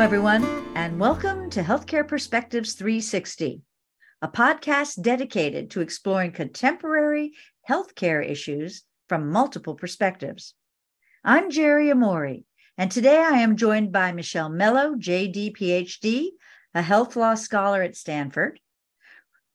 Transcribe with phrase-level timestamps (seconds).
[0.00, 0.42] everyone,
[0.76, 3.60] and welcome to Healthcare Perspectives 360,
[4.22, 7.34] a podcast dedicated to exploring contemporary
[7.68, 10.54] healthcare issues from multiple perspectives.
[11.22, 12.44] I'm Geri Amori,
[12.78, 16.28] and today I am joined by Michelle Mello, JD PhD,
[16.74, 18.58] a health law scholar at Stanford,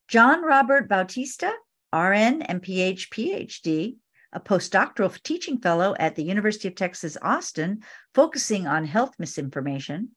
[0.08, 1.52] John Robert Bautista,
[1.92, 3.96] RN and PH PhD,
[4.32, 7.82] a postdoctoral teaching fellow at the University of Texas Austin,
[8.14, 10.12] focusing on health misinformation,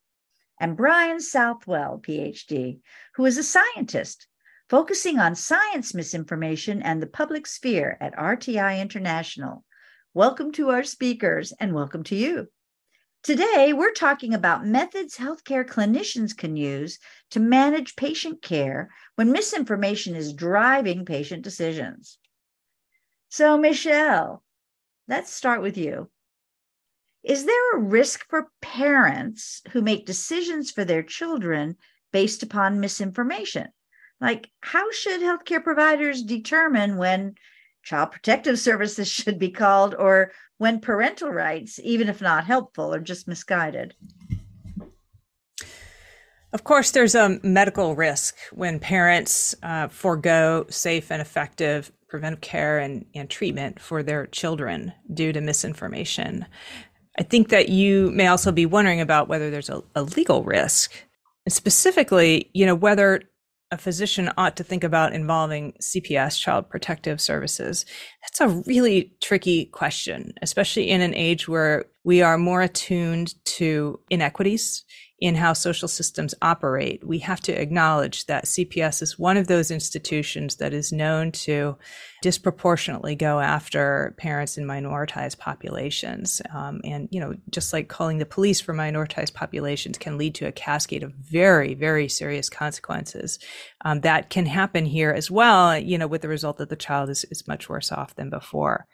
[0.60, 2.80] and Brian Southwell, PhD,
[3.14, 4.26] who is a scientist
[4.68, 9.64] focusing on science misinformation and the public sphere at RTI International.
[10.14, 12.48] Welcome to our speakers and welcome to you.
[13.22, 16.98] Today, we're talking about methods healthcare clinicians can use
[17.30, 22.18] to manage patient care when misinformation is driving patient decisions.
[23.28, 24.42] So, Michelle,
[25.08, 26.10] let's start with you.
[27.28, 31.76] Is there a risk for parents who make decisions for their children
[32.10, 33.68] based upon misinformation?
[34.18, 37.34] Like, how should healthcare providers determine when
[37.82, 43.00] child protective services should be called or when parental rights, even if not helpful, are
[43.00, 43.94] just misguided?
[46.54, 52.78] Of course, there's a medical risk when parents uh, forego safe and effective preventive care
[52.78, 56.46] and, and treatment for their children due to misinformation.
[57.18, 60.92] I think that you may also be wondering about whether there's a, a legal risk,
[61.44, 63.22] and specifically, you know, whether
[63.70, 67.84] a physician ought to think about involving CPS, Child Protective Services?
[68.22, 74.00] That's a really tricky question, especially in an age where we are more attuned to
[74.08, 74.82] inequities
[75.20, 79.70] in how social systems operate, we have to acknowledge that CPS is one of those
[79.70, 81.76] institutions that is known to
[82.22, 86.40] disproportionately go after parents in minoritized populations.
[86.50, 90.46] Um, and, you know, just like calling the police for minoritized populations can lead to
[90.46, 93.38] a cascade of very, very serious consequences.
[93.84, 97.10] Um, that can happen here as well, you know, with the result that the child
[97.10, 98.86] is, is much worse off than before.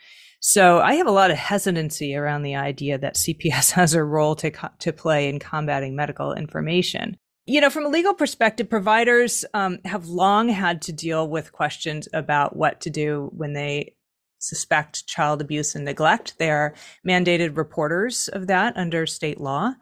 [0.47, 4.37] So I have a lot of hesitancy around the idea that CPS has a role
[4.37, 7.17] to, co- to play in combating medical information.
[7.47, 12.09] You know, from a legal perspective, providers um, have long had to deal with questions
[12.13, 13.95] about what to do when they
[14.39, 16.35] suspect child abuse and neglect.
[16.39, 16.75] They are
[17.09, 19.73] mandated reporters of that under state law.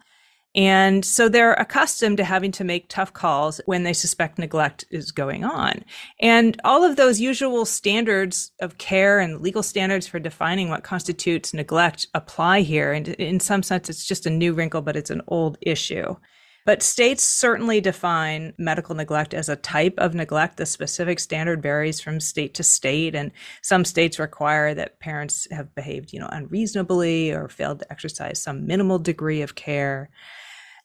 [0.54, 5.10] And so they're accustomed to having to make tough calls when they suspect neglect is
[5.10, 5.82] going on.
[6.20, 11.54] And all of those usual standards of care and legal standards for defining what constitutes
[11.54, 12.92] neglect apply here.
[12.92, 16.16] And in some sense, it's just a new wrinkle, but it's an old issue.
[16.64, 20.58] But states certainly define medical neglect as a type of neglect.
[20.58, 23.32] The specific standard varies from state to state, and
[23.62, 28.66] some states require that parents have behaved, you know, unreasonably or failed to exercise some
[28.66, 30.08] minimal degree of care.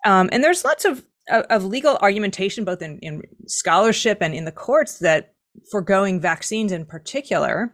[0.07, 4.53] Um, and there's lots of, of legal argumentation, both in, in scholarship and in the
[4.53, 5.34] courts, that
[5.69, 7.73] foregoing vaccines in particular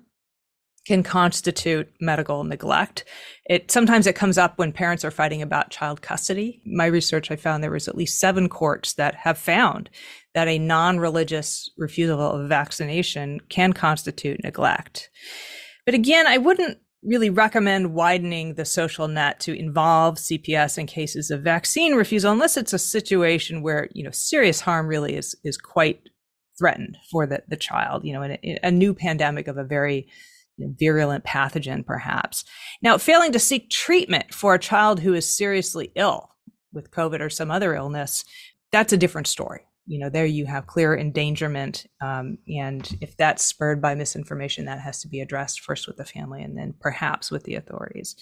[0.88, 3.05] can constitute medical neglect.
[3.45, 6.59] It sometimes it comes up when parents are fighting about child custody.
[6.66, 9.91] My research I found there was at least 7 courts that have found
[10.33, 15.11] that a non-religious refusal of vaccination can constitute neglect.
[15.85, 21.31] But again, I wouldn't really recommend widening the social net to involve CPS in cases
[21.31, 25.58] of vaccine refusal, unless it's a situation where you know serious harm really is is
[25.58, 26.02] quite
[26.58, 28.06] threatened for the, the child.
[28.06, 30.08] You know, in a, a new pandemic of a very
[30.59, 32.46] virulent pathogen, perhaps.
[32.81, 36.30] Now, failing to seek treatment for a child who is seriously ill
[36.72, 38.24] with COVID or some other illness,
[38.72, 43.44] that's a different story you know there you have clear endangerment um, and if that's
[43.44, 47.31] spurred by misinformation that has to be addressed first with the family and then perhaps
[47.31, 48.16] with the authorities.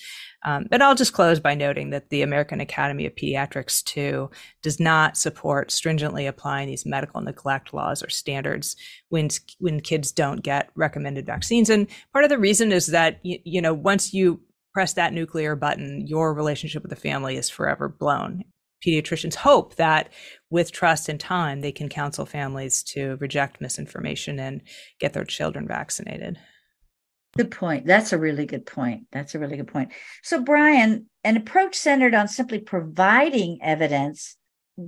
[0.44, 4.30] Um, but i'll just close by noting that the american academy of pediatrics too
[4.62, 8.76] does not support stringently applying these medical neglect laws or standards
[9.10, 9.30] when
[9.60, 11.70] when kids don't get recommended vaccines.
[11.70, 14.42] And part of the reason is that you, you know once you
[14.74, 18.44] press that nuclear button your relationship with the family is forever blown
[18.86, 20.12] pediatricians hope that
[20.50, 24.62] with trust and time, they can counsel families to reject misinformation and
[25.00, 26.40] get their children vaccinated.
[27.38, 27.86] Good point.
[27.86, 29.06] That's a really good point.
[29.12, 29.92] That's a really good point.
[30.22, 34.36] So, Brian, an approach centered on simply providing evidence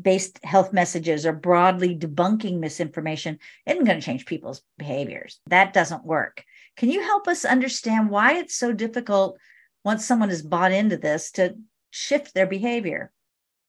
[0.01, 5.39] based health messages or broadly debunking misinformation isn't going to change people's behaviors.
[5.47, 6.43] That doesn't work.
[6.77, 9.37] Can you help us understand why it's so difficult
[9.83, 11.55] once someone is bought into this to
[11.91, 13.11] shift their behavior?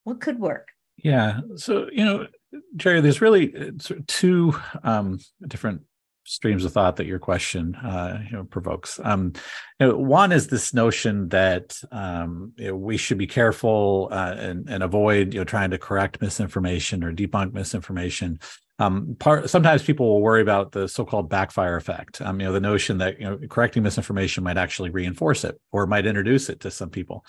[0.04, 0.68] What could work?
[0.96, 1.40] Yeah.
[1.56, 2.26] So, you know,
[2.76, 3.70] Geri, there's really uh,
[4.06, 5.82] two um, different
[6.26, 8.98] streams of thought that your question uh, you know, provokes.
[9.02, 9.32] Um,
[9.78, 14.34] you know, one is this notion that um, you know, we should be careful uh,
[14.38, 18.38] and, and avoid you know trying to correct misinformation or debunk misinformation.
[18.80, 22.20] Um, part sometimes people will worry about the so-called backfire effect.
[22.20, 25.86] Um, you know, the notion that you know correcting misinformation might actually reinforce it or
[25.86, 27.24] might introduce it to some people.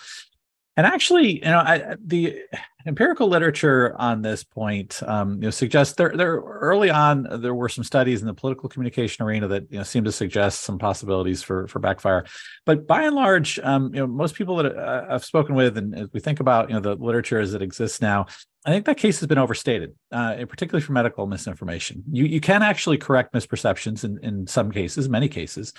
[0.76, 2.42] And actually, you know, I, the
[2.86, 7.70] empirical literature on this point, um, you know, suggests there, there early on there were
[7.70, 11.42] some studies in the political communication arena that you know seem to suggest some possibilities
[11.42, 12.26] for for backfire.
[12.66, 15.98] But by and large, um, you know, most people that uh, I've spoken with, and
[15.98, 18.26] as we think about you know the literature as it exists now,
[18.66, 22.04] I think that case has been overstated, uh, particularly for medical misinformation.
[22.12, 25.72] You you can actually correct misperceptions in in some cases, many cases,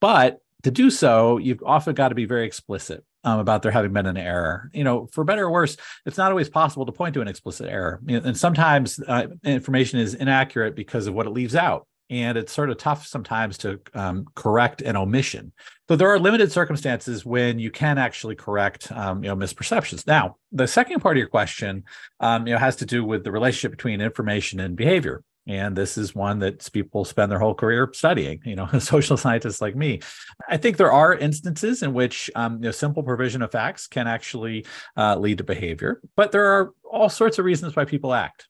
[0.00, 3.92] but to do so, you've often got to be very explicit um, about there having
[3.92, 4.70] been an error.
[4.72, 5.76] You know, for better or worse,
[6.06, 8.00] it's not always possible to point to an explicit error.
[8.06, 11.86] And sometimes uh, information is inaccurate because of what it leaves out.
[12.10, 15.52] And it's sort of tough sometimes to um, correct an omission.
[15.88, 20.06] So there are limited circumstances when you can actually correct, um, you know, misperceptions.
[20.06, 21.84] Now, the second part of your question,
[22.20, 25.98] um, you know, has to do with the relationship between information and behavior and this
[25.98, 30.00] is one that people spend their whole career studying you know social scientists like me.
[30.48, 34.06] I think there are instances in which um, you know, simple provision of facts can
[34.06, 38.48] actually uh, lead to behavior but there are all sorts of reasons why people act.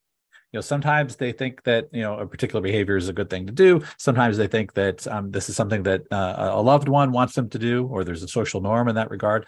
[0.52, 3.46] You know sometimes they think that you know a particular behavior is a good thing
[3.46, 3.82] to do.
[3.96, 7.49] Sometimes they think that um, this is something that uh, a loved one wants them
[7.50, 9.46] to do or there's a social norm in that regard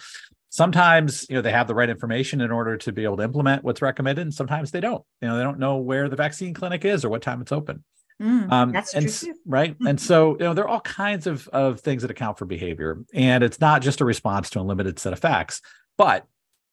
[0.57, 3.63] sometimes you know they have the right information in order to be able to implement
[3.63, 5.05] what's recommended and sometimes they don't.
[5.21, 7.85] You know they don't know where the vaccine clinic is or what time it's open.
[8.23, 9.77] Mm, um, that's and, true right?
[9.87, 13.05] And so you know there are all kinds of of things that account for behavior
[13.13, 15.61] and it's not just a response to a limited set of facts
[15.99, 16.27] but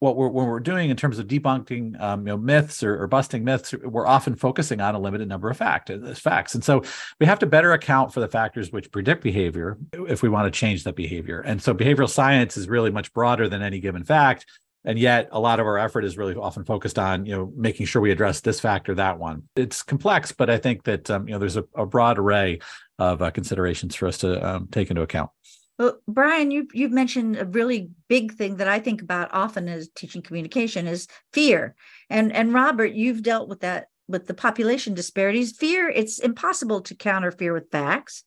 [0.03, 3.41] what we're, we're doing in terms of debunking um, you know, myths or, or, busting
[3.41, 6.53] myths, we're often focusing on a limited number of fact, uh, facts.
[6.55, 6.83] And so
[7.21, 10.59] we have to better account for the factors which predict behavior if we want to
[10.59, 11.39] change that behavior.
[11.39, 14.45] And so behavioral science is really much broader than any given fact.
[14.83, 17.85] And yet a lot of our effort is really often focused on, you know, making
[17.85, 19.43] sure we address this factor, that one.
[19.55, 22.59] It's complex, but I think that, um, you know, there's a, a broad array
[22.99, 25.31] of uh, considerations for us to um, take into account.
[25.79, 29.89] Well, Brian, you you've mentioned a really big thing that I think about often as
[29.95, 31.75] teaching communication is fear.
[32.09, 35.57] And and Robert, you've dealt with that with the population disparities.
[35.57, 38.23] Fear, it's impossible to counter fear with facts.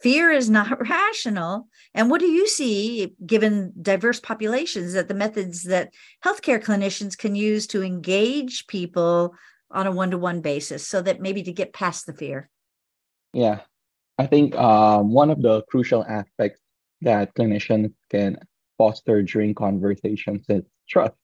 [0.00, 1.68] Fear is not rational.
[1.94, 5.92] And what do you see, given diverse populations, that the methods that
[6.24, 9.34] healthcare clinicians can use to engage people
[9.70, 12.48] on a one to one basis so that maybe to get past the fear?
[13.32, 13.60] Yeah,
[14.18, 16.60] I think um, one of the crucial aspects
[17.02, 18.38] that clinicians can
[18.76, 21.14] foster during conversations is trust.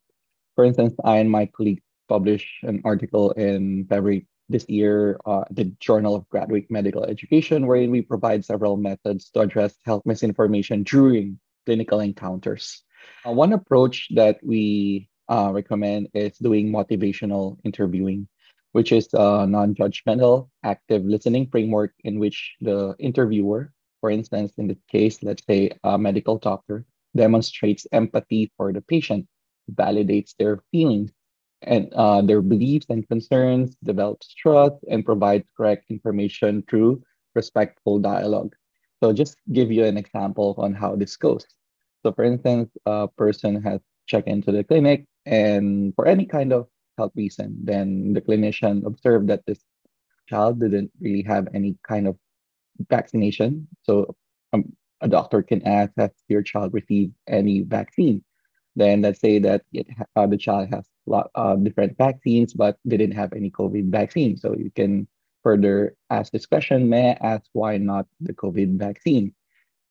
[0.55, 5.65] For instance, I and my colleague published an article in February this year, uh, the
[5.81, 11.38] Journal of Graduate Medical Education, wherein we provide several methods to address health misinformation during
[11.65, 12.82] clinical encounters.
[13.26, 18.29] Uh, one approach that we uh, recommend is doing motivational interviewing,
[18.73, 23.73] which is a non judgmental, active listening framework in which the interviewer
[24.05, 26.85] for instance, in this case, let's say a medical doctor
[27.17, 29.27] demonstrates empathy for the patient,
[29.73, 31.11] validates their feelings
[31.62, 37.03] and uh, their beliefs and concerns, develops trust, and provides correct information through
[37.35, 38.55] respectful dialogue.
[39.03, 41.47] So, just give you an example on how this goes.
[42.03, 46.69] So, for instance, a person has checked into the clinic, and for any kind of
[46.99, 49.61] health reason, then the clinician observed that this
[50.28, 52.19] child didn't really have any kind of
[52.88, 53.69] vaccination.
[53.83, 54.14] So
[54.52, 58.25] um, a doctor can ask, has your child received any vaccine?
[58.76, 63.12] Then let's say that it, uh, the child has lot, uh, different vaccines, but didn't
[63.12, 64.37] have any COVID vaccine.
[64.37, 65.07] So you can
[65.43, 69.35] further ask this question, may I ask why not the COVID vaccine?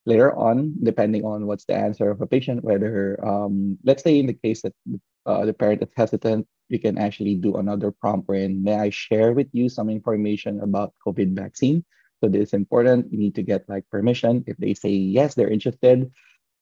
[0.05, 4.27] Later on, depending on what's the answer of a patient, whether, um, let's say in
[4.27, 4.73] the case that
[5.25, 9.31] uh, the parent is hesitant, you can actually do another prompt wherein may I share
[9.31, 11.85] with you some information about COVID vaccine?
[12.23, 13.11] So this is important.
[13.11, 14.45] You need to get like permission.
[14.47, 16.09] If they say yes, they're interested.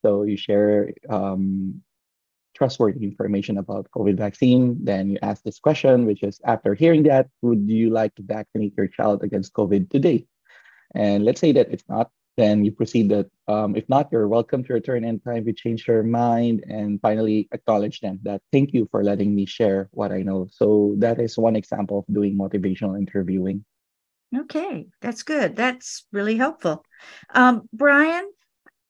[0.01, 1.83] So you share um,
[2.57, 4.83] trustworthy information about COVID vaccine.
[4.83, 8.73] Then you ask this question, which is after hearing that, would you like to vaccinate
[8.75, 10.25] your child against COVID today?
[10.95, 14.63] And let's say that it's not, then you proceed that um, if not, you're welcome
[14.63, 19.03] to return anytime you change your mind and finally acknowledge them that thank you for
[19.03, 20.47] letting me share what I know.
[20.49, 23.63] So that is one example of doing motivational interviewing.
[24.35, 25.55] Okay, that's good.
[25.55, 26.85] That's really helpful.
[27.33, 28.29] Um, Brian,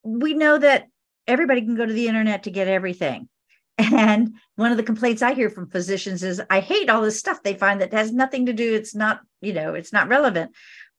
[0.04, 0.88] we know that
[1.28, 3.28] everybody can go to the internet to get everything.
[3.78, 7.42] And one of the complaints I hear from physicians is I hate all this stuff
[7.42, 10.52] they find that has nothing to do, it's not, you know, it's not relevant.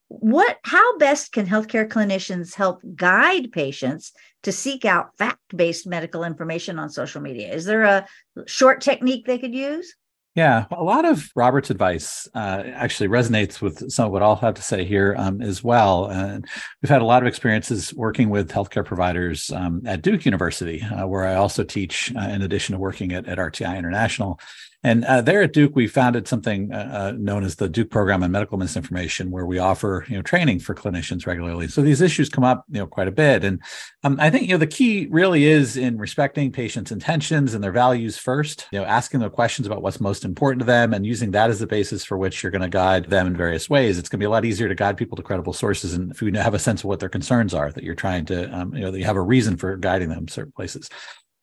[0.09, 6.79] what how best can healthcare clinicians help guide patients to seek out fact-based medical information
[6.79, 8.07] on social media is there a
[8.47, 9.95] short technique they could use
[10.35, 14.55] yeah, a lot of Robert's advice uh, actually resonates with some of what I'll have
[14.55, 16.07] to say here um, as well.
[16.07, 16.47] And
[16.81, 21.07] we've had a lot of experiences working with healthcare providers um, at Duke University, uh,
[21.07, 24.41] where I also teach, uh, in addition to working at, at RTI International.
[24.85, 28.25] And uh, there at Duke, we founded something uh, uh, known as the Duke Program
[28.25, 31.69] on Medical Misinformation, where we offer you know training for clinicians regularly.
[31.69, 33.63] So these issues come up you know quite a bit, and
[34.03, 37.73] um, I think you know the key really is in respecting patients' intentions and their
[37.73, 38.67] values first.
[38.73, 41.61] You know, asking them questions about what's most important to them, and using that as
[41.61, 43.99] the basis for which you're going to guide them in various ways.
[43.99, 46.23] It's going to be a lot easier to guide people to credible sources, and if
[46.23, 48.81] you have a sense of what their concerns are, that you're trying to um, you
[48.83, 50.89] know that you have a reason for guiding them certain places.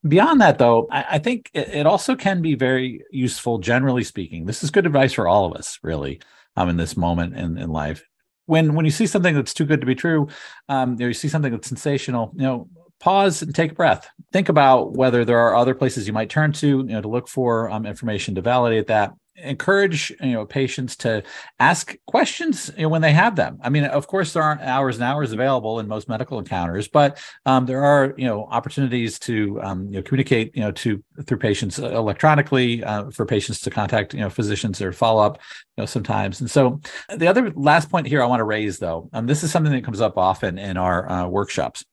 [0.07, 4.45] Beyond that, though, I, I think it, also can be very useful, generally speaking.
[4.45, 6.21] This is good advice for all of us, really,
[6.55, 8.05] um, in this moment in, in life.
[8.45, 10.27] When when you see something that's too good to be true,
[10.69, 12.69] um, you see something that's sensational, you know,
[13.00, 14.10] pause and take a breath.
[14.32, 17.27] Think about whether there are other places you might turn to, you know, to look
[17.27, 19.13] for um, information to validate that.
[19.41, 21.24] Encourage you know patients to
[21.62, 23.58] ask questions you know, when they have them.
[23.63, 27.24] I mean of course there aren't hours and hours available in most medical encounters but
[27.46, 31.38] um, there are you know opportunities to um, you know communicate you know to through
[31.38, 35.39] patients electronically uh, for patients to contact you know physicians or follow up
[35.77, 36.41] you know sometimes.
[36.41, 36.82] And so
[37.15, 39.86] the other last point here i want to raise though um, this is something that
[39.86, 41.86] comes up often in our uh, workshops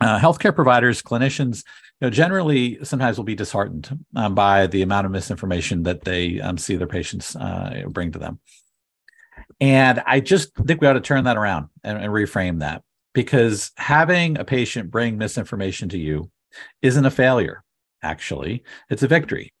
[0.00, 1.64] uh, healthcare providers clinicians
[2.00, 6.40] you know, generally sometimes will be disheartened um, by the amount of misinformation that they
[6.40, 8.38] um, see their patients uh, bring to them.
[9.60, 12.82] And I just think we ought to turn that around and, and reframe that
[13.14, 16.30] because having a patient bring misinformation to you
[16.82, 17.64] isn't a failure,
[18.02, 19.52] actually, it's a victory.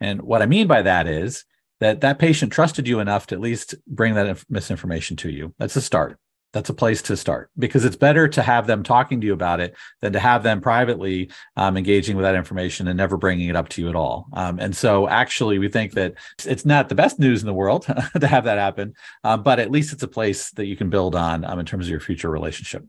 [0.00, 1.44] And what I mean by that is
[1.80, 5.52] that that patient trusted you enough to at least bring that misinformation to you.
[5.58, 6.18] That's a start
[6.52, 9.60] that's a place to start because it's better to have them talking to you about
[9.60, 13.56] it than to have them privately um, engaging with that information and never bringing it
[13.56, 14.26] up to you at all.
[14.34, 17.82] Um, and so, actually, we think that it's not the best news in the world
[18.20, 18.94] to have that happen,
[19.24, 21.86] uh, but at least it's a place that you can build on um, in terms
[21.86, 22.84] of your future relationship.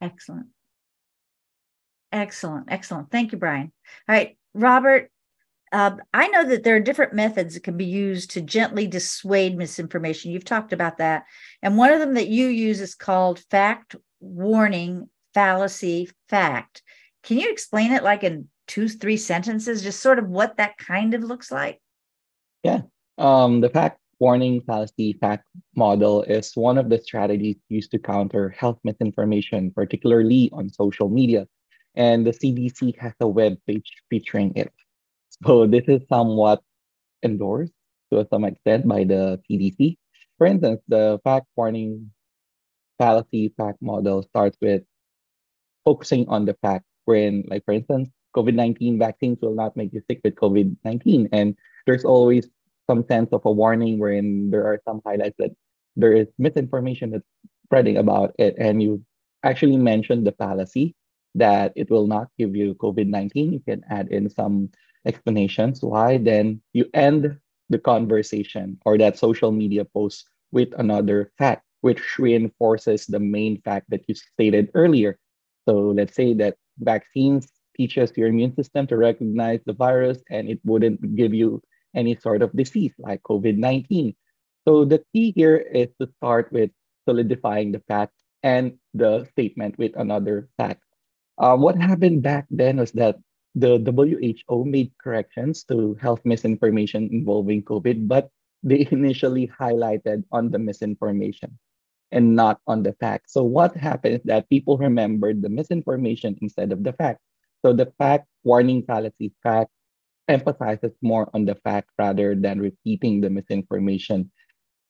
[0.00, 0.46] Excellent.
[2.10, 2.66] Excellent.
[2.68, 3.10] Excellent.
[3.10, 3.72] Thank you, Brian.
[4.08, 5.10] All right, Robert,
[5.72, 9.56] uh, I know that there are different methods that can be used to gently dissuade
[9.56, 10.30] misinformation.
[10.30, 11.24] You've talked about that.
[11.62, 16.82] And one of them that you use is called fact warning fallacy fact.
[17.22, 21.14] Can you explain it like in two, three sentences, just sort of what that kind
[21.14, 21.80] of looks like?
[22.62, 22.82] Yeah.
[23.16, 28.50] Um, the fact warning fallacy fact model is one of the strategies used to counter
[28.50, 31.46] health misinformation, particularly on social media.
[31.94, 34.72] And the CDC has a web page featuring it.
[35.46, 36.62] So this is somewhat
[37.22, 37.72] endorsed
[38.12, 39.98] to some extent by the CDC.
[40.38, 42.10] For instance, the fact warning
[42.98, 44.82] fallacy fact model starts with
[45.84, 50.20] focusing on the fact when, like for instance, COVID-19 vaccines will not make you sick
[50.22, 51.28] with COVID-19.
[51.32, 51.56] And
[51.86, 52.48] there's always
[52.88, 55.50] some sense of a warning wherein there are some highlights that
[55.96, 57.26] there is misinformation that's
[57.66, 58.54] spreading about it.
[58.58, 59.02] And you
[59.42, 60.94] actually mentioned the fallacy
[61.34, 63.52] that it will not give you COVID-19.
[63.52, 64.70] You can add in some
[65.06, 67.38] explanations why, then you end
[67.70, 73.88] the conversation or that social media post with another fact, which reinforces the main fact
[73.90, 75.18] that you stated earlier.
[75.68, 80.60] So let's say that vaccines teaches your immune system to recognize the virus and it
[80.64, 81.62] wouldn't give you
[81.94, 84.14] any sort of disease like COVID-19.
[84.68, 86.70] So the key here is to start with
[87.08, 90.82] solidifying the fact and the statement with another fact.
[91.38, 93.16] Um, what happened back then was that
[93.54, 98.30] the WHO made corrections to health misinformation involving COVID, but
[98.62, 101.58] they initially highlighted on the misinformation
[102.12, 103.30] and not on the fact.
[103.30, 107.20] So what happened is that people remembered the misinformation instead of the fact.
[107.64, 109.70] So the fact warning fallacy fact
[110.28, 114.30] emphasizes more on the fact rather than repeating the misinformation.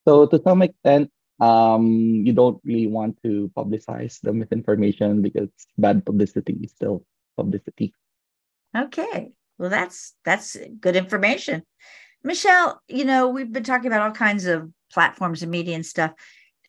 [0.06, 6.04] So to some extent, um, you don't really want to publicize the misinformation because bad
[6.04, 7.04] publicity is still
[7.36, 7.94] publicity.
[8.76, 9.32] Okay.
[9.58, 11.62] Well, that's that's good information.
[12.24, 16.12] Michelle, you know, we've been talking about all kinds of platforms and media and stuff.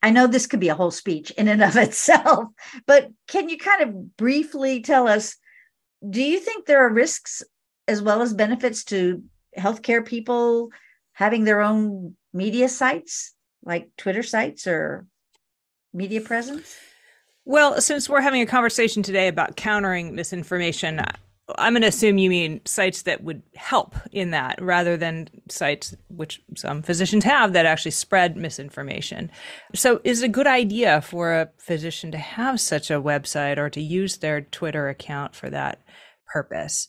[0.01, 2.49] I know this could be a whole speech in and of itself,
[2.85, 5.37] but can you kind of briefly tell us
[6.07, 7.43] do you think there are risks
[7.87, 9.23] as well as benefits to
[9.57, 10.69] healthcare people
[11.13, 13.33] having their own media sites
[13.63, 15.05] like Twitter sites or
[15.93, 16.75] media presence?
[17.45, 21.01] Well, since we're having a conversation today about countering misinformation,
[21.57, 25.95] I'm going to assume you mean sites that would help in that rather than sites
[26.09, 29.31] which some physicians have that actually spread misinformation.
[29.73, 33.69] So, is it a good idea for a physician to have such a website or
[33.71, 35.81] to use their Twitter account for that
[36.31, 36.87] purpose?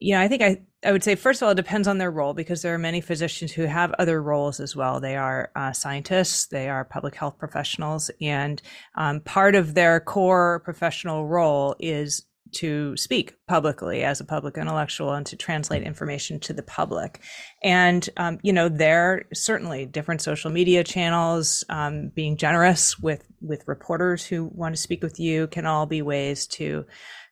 [0.00, 2.10] You know, I think I, I would say, first of all, it depends on their
[2.10, 5.00] role because there are many physicians who have other roles as well.
[5.00, 8.62] They are uh, scientists, they are public health professionals, and
[8.94, 15.12] um, part of their core professional role is to speak publicly as a public intellectual
[15.12, 17.20] and to translate information to the public.
[17.62, 23.66] And, um, you know, there certainly different social media channels, um, being generous with, with
[23.66, 26.84] reporters who want to speak with you can all be ways to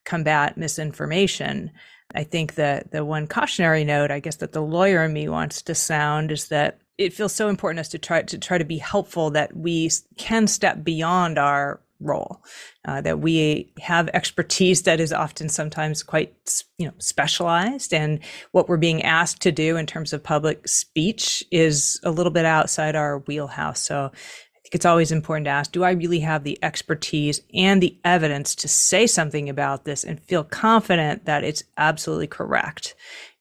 [0.05, 1.71] combat misinformation.
[2.15, 5.61] I think that the one cautionary note, I guess that the lawyer in me wants
[5.63, 8.77] to sound is that it feels so important us to try to try to be
[8.77, 12.43] helpful that we can step beyond our role
[12.85, 17.93] uh, that we have expertise that is often sometimes quite you know specialized.
[17.93, 18.19] And
[18.51, 22.45] what we're being asked to do in terms of public speech is a little bit
[22.45, 23.81] outside our wheelhouse.
[23.81, 27.81] So i think it's always important to ask do i really have the expertise and
[27.81, 32.93] the evidence to say something about this and feel confident that it's absolutely correct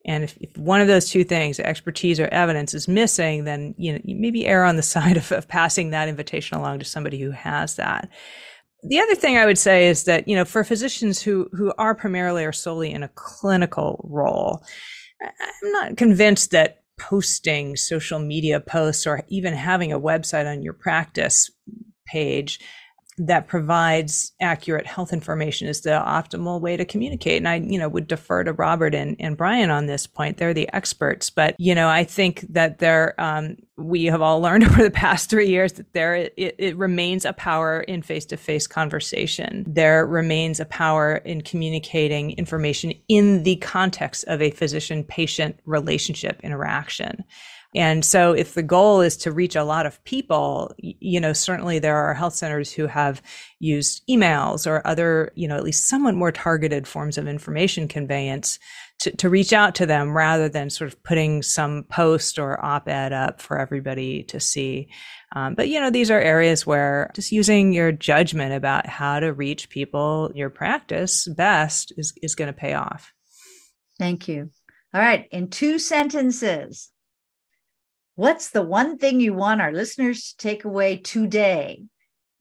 [0.06, 3.92] and if, if, one of those two things, expertise or evidence, is missing, then you
[3.92, 7.20] know you maybe err on the side of, of passing that invitation along to somebody
[7.20, 8.08] who has that.
[8.82, 11.94] The other thing I would say is that you know for physicians who who are
[11.94, 14.62] primarily or solely in a clinical role,
[15.22, 20.72] I'm not convinced that posting social media posts or even having a website on your
[20.72, 21.50] practice
[22.06, 22.58] page
[23.18, 27.38] that provides accurate health information is the optimal way to communicate.
[27.38, 30.37] And I, you know, would defer to Robert and, and Brian on this point.
[30.37, 31.30] They're the experts.
[31.30, 35.30] But, you know, I think that there, um, we have all learned over the past
[35.30, 39.64] three years that there, it, it remains a power in face to face conversation.
[39.66, 46.40] There remains a power in communicating information in the context of a physician patient relationship
[46.42, 47.25] interaction.
[47.76, 51.78] And so if the goal is to reach a lot of people, you know, certainly
[51.78, 53.21] there are health centers who have
[53.61, 58.59] used emails or other, you know, at least somewhat more targeted forms of information conveyance
[59.00, 63.12] to, to reach out to them rather than sort of putting some post or op-ed
[63.12, 64.89] up for everybody to see.
[65.34, 69.34] Um, but you know, these are areas where just using your judgment about how to
[69.34, 73.12] reach people, your practice best is, is going to pay off.
[73.99, 74.50] Thank you.
[74.95, 75.28] All right.
[75.30, 76.91] In two sentences,
[78.17, 81.85] What's the one thing you want our listeners to take away today?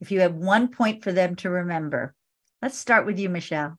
[0.00, 2.14] If you have one point for them to remember,
[2.62, 3.78] let's start with you, Michelle.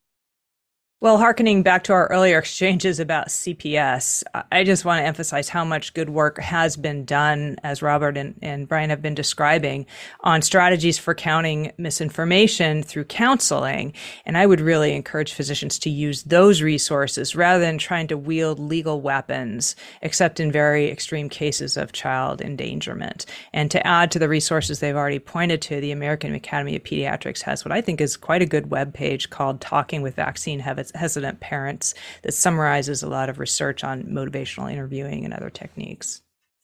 [0.99, 5.63] Well, harkening back to our earlier exchanges about CPS, I just want to emphasize how
[5.63, 9.85] much good work has been done, as Robert and, and Brian have been describing,
[10.21, 13.93] on strategies for counting misinformation through counseling.
[14.25, 18.57] And I would really encourage physicians to use those resources rather than trying to wield
[18.57, 23.27] legal weapons, except in very extreme cases of child endangerment.
[23.53, 27.43] And to add to the resources they've already pointed to, the American Academy of Pediatrics
[27.43, 30.86] has what I think is quite a good web page called Talking with Vaccine Habits
[30.95, 36.21] hesitant parents that summarizes a lot of research on motivational interviewing and other techniques.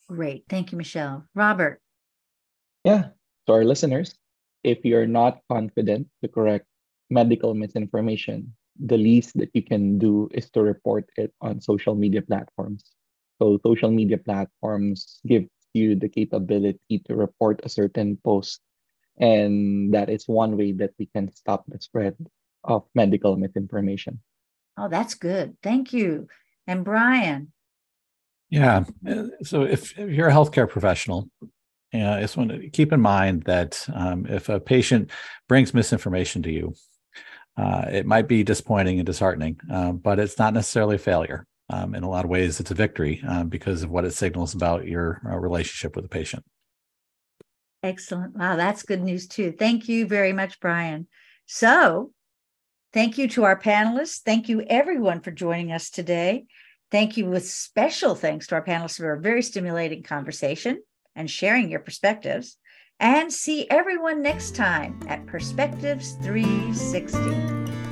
[0.08, 0.44] Great.
[0.50, 1.26] Thank you, Michelle.
[1.36, 1.80] Robert.
[2.84, 3.10] Yeah.
[3.48, 4.16] To our listeners,
[4.64, 6.66] if you're not confident to correct
[7.10, 12.22] medical misinformation, the least that you can do is to report it on social media
[12.22, 12.84] platforms.
[13.42, 18.62] So, social media platforms give you the capability to report a certain post.
[19.18, 22.16] And that is one way that we can stop the spread
[22.64, 24.20] of medical misinformation.
[24.78, 25.58] Oh, that's good.
[25.62, 26.28] Thank you.
[26.68, 27.52] And Brian.
[28.50, 28.86] Yeah.
[29.44, 31.30] So if, if you're a healthcare professional,
[31.92, 35.12] yeah, I just want to keep in mind that um, if a patient
[35.48, 36.74] brings misinformation to you,
[37.56, 41.46] uh, it might be disappointing and disheartening, uh, but it's not necessarily a failure.
[41.70, 44.54] Um, in a lot of ways, it's a victory uh, because of what it signals
[44.54, 46.44] about your uh, relationship with the patient.
[47.84, 48.36] Excellent.
[48.36, 49.54] Wow, that's good news too.
[49.58, 51.08] Thank you very much, Brian.
[51.46, 52.12] So,
[52.94, 54.22] Thank you to our panelists.
[54.22, 56.46] Thank you, everyone, for joining us today.
[56.92, 60.80] Thank you with special thanks to our panelists for a very stimulating conversation
[61.16, 62.58] and sharing your perspectives.
[63.00, 67.83] And see everyone next time at Perspectives 360.